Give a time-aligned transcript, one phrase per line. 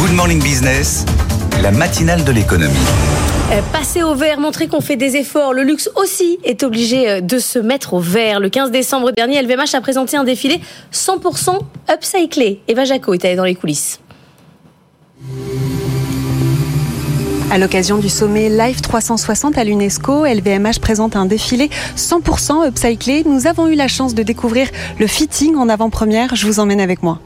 [0.00, 1.04] Good Morning Business,
[1.62, 2.72] la matinale de l'économie.
[3.52, 5.52] Euh, Passer au vert, montrer qu'on fait des efforts.
[5.52, 8.40] Le luxe aussi est obligé euh, de se mettre au vert.
[8.40, 11.58] Le 15 décembre dernier, LVMH a présenté un défilé 100%
[11.92, 12.62] upcyclé.
[12.66, 14.00] Eva Jaco est allée dans les coulisses.
[17.52, 23.24] À l'occasion du sommet Live 360 à l'UNESCO, LVMH présente un défilé 100% upcyclé.
[23.26, 24.68] Nous avons eu la chance de découvrir
[25.00, 26.36] le fitting en avant-première.
[26.36, 27.18] Je vous emmène avec moi.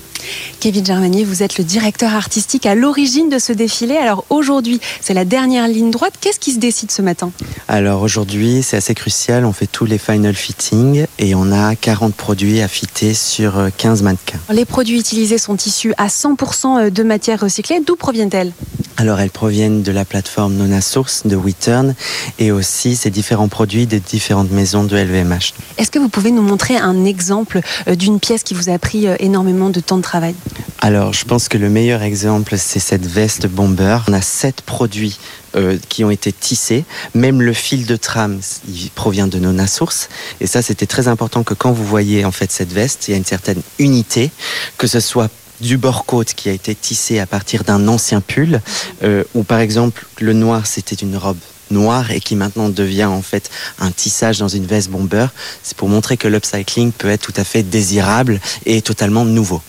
[0.60, 3.98] Kevin Germanier, vous êtes le directeur artistique à l'origine de ce défilé.
[3.98, 6.14] Alors aujourd'hui, c'est la dernière ligne droite.
[6.18, 7.30] Qu'est-ce qui se décide ce matin?
[7.68, 9.44] Alors aujourd'hui, c'est assez crucial.
[9.44, 14.02] On fait tous les final fittings et on a 40 produits à fitter sur 15
[14.02, 14.38] mannequins.
[14.50, 17.80] Les produits utilisés sont issus à 100% de matières recyclées.
[17.86, 18.52] D'où proviennent-elles?
[18.96, 21.94] Alors elles proviennent de la plateforme Nona Source de WeTurn
[22.38, 25.54] et aussi ces différents produits des différentes maisons de LVMH.
[25.78, 29.70] Est-ce que vous pouvez nous montrer un exemple d'une pièce qui vous a pris énormément
[29.70, 30.34] de temps de travail?
[30.80, 33.98] Alors je pense que le meilleur exemple c'est cette veste bomber.
[34.08, 35.18] On a sept produits
[35.56, 36.84] euh, qui ont été tissés.
[37.14, 40.08] Même le fil de trame, il provient de Nona Source.
[40.40, 43.14] Et ça, c'était très important que quand vous voyez en fait cette veste, il y
[43.14, 44.32] a une certaine unité,
[44.78, 48.60] que ce soit du bord-côte qui a été tissé à partir d'un ancien pull,
[49.02, 51.38] euh, ou par exemple le noir c'était une robe
[51.70, 55.26] noire et qui maintenant devient en fait un tissage dans une veste bomber,
[55.62, 59.62] c'est pour montrer que l'upcycling peut être tout à fait désirable et totalement nouveau.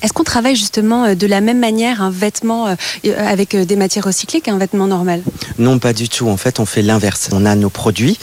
[0.00, 2.76] Est-ce qu'on travaille justement de la même manière un vêtement
[3.16, 5.22] avec des matières recyclées qu'un vêtement normal?
[5.58, 6.28] Non, pas du tout.
[6.28, 7.30] En fait, on fait l'inverse.
[7.32, 8.18] On a nos produits.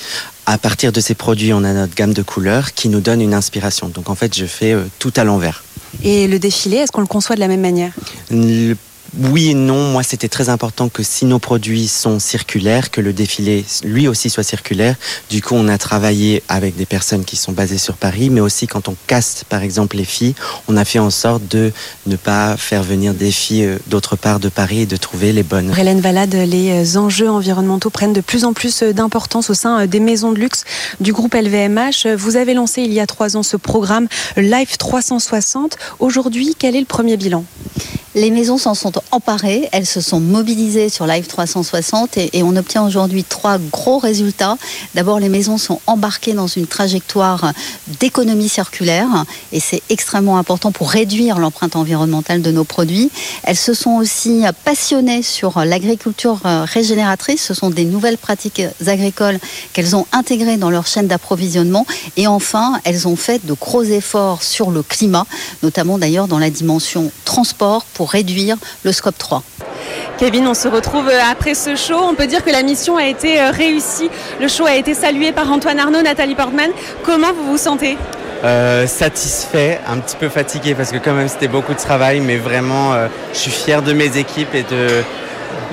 [0.45, 3.33] À partir de ces produits, on a notre gamme de couleurs qui nous donne une
[3.33, 3.89] inspiration.
[3.89, 5.63] Donc en fait, je fais tout à l'envers.
[6.03, 7.93] Et le défilé, est-ce qu'on le conçoit de la même manière?
[9.17, 9.91] Oui et non.
[9.91, 14.29] Moi, c'était très important que si nos produits sont circulaires, que le défilé, lui aussi,
[14.29, 14.95] soit circulaire.
[15.29, 18.67] Du coup, on a travaillé avec des personnes qui sont basées sur Paris, mais aussi
[18.67, 20.35] quand on caste, par exemple, les filles,
[20.67, 21.71] on a fait en sorte de
[22.07, 25.73] ne pas faire venir des filles d'autre part de Paris et de trouver les bonnes.
[25.77, 30.31] Hélène Valade, les enjeux environnementaux prennent de plus en plus d'importance au sein des maisons
[30.31, 30.63] de luxe
[30.99, 32.07] du groupe LVMH.
[32.17, 35.77] Vous avez lancé il y a trois ans ce programme Life 360.
[35.99, 37.43] Aujourd'hui, quel est le premier bilan?
[38.15, 42.55] Les maisons s'en sont emparées, elles se sont mobilisées sur Live 360 et, et on
[42.55, 44.57] obtient aujourd'hui trois gros résultats.
[44.95, 47.53] D'abord, les maisons sont embarquées dans une trajectoire
[47.99, 53.11] d'économie circulaire et c'est extrêmement important pour réduire l'empreinte environnementale de nos produits.
[53.43, 57.43] Elles se sont aussi passionnées sur l'agriculture régénératrice.
[57.43, 59.39] Ce sont des nouvelles pratiques agricoles
[59.73, 61.85] qu'elles ont intégrées dans leur chaîne d'approvisionnement.
[62.17, 65.25] Et enfin, elles ont fait de gros efforts sur le climat,
[65.63, 68.55] notamment d'ailleurs dans la dimension transport pour réduire
[68.85, 69.43] le scope 3.
[70.17, 71.99] Kevin, on se retrouve après ce show.
[72.01, 74.09] On peut dire que la mission a été réussie.
[74.39, 76.71] Le show a été salué par Antoine Arnaud, Nathalie Portman.
[77.03, 77.97] Comment vous vous sentez?
[78.45, 82.37] Euh, satisfait, un petit peu fatigué parce que quand même c'était beaucoup de travail, mais
[82.37, 85.03] vraiment euh, je suis fier de mes équipes et de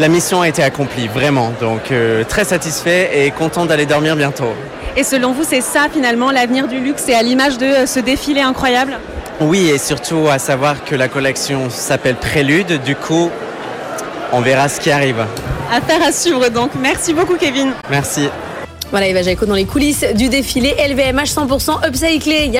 [0.00, 1.53] la mission a été accomplie, vraiment.
[1.60, 4.53] Donc euh, très satisfait et content d'aller dormir bientôt.
[4.97, 7.08] Et selon vous, c'est ça finalement l'avenir du luxe?
[7.08, 8.98] Et à l'image de ce défilé incroyable?
[9.41, 12.82] Oui, et surtout à savoir que la collection s'appelle Prélude.
[12.82, 13.30] Du coup,
[14.32, 15.24] on verra ce qui arrive.
[15.70, 16.70] Affaire à suivre donc.
[16.80, 17.72] Merci beaucoup, Kevin.
[17.91, 18.28] Merci.
[18.91, 22.48] Voilà, Eva Jaco dans les coulisses du défilé LVMH 100% upcyclé.